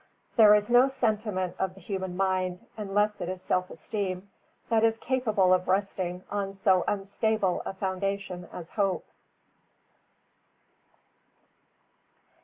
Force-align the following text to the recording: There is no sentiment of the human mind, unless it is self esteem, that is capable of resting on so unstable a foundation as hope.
There 0.35 0.55
is 0.55 0.71
no 0.71 0.87
sentiment 0.87 1.55
of 1.59 1.75
the 1.75 1.79
human 1.79 2.17
mind, 2.17 2.65
unless 2.75 3.21
it 3.21 3.29
is 3.29 3.39
self 3.39 3.69
esteem, 3.69 4.31
that 4.67 4.83
is 4.83 4.97
capable 4.97 5.53
of 5.53 5.67
resting 5.67 6.23
on 6.31 6.53
so 6.53 6.83
unstable 6.87 7.61
a 7.67 7.75
foundation 7.75 8.49
as 8.51 8.71
hope. 8.71 9.05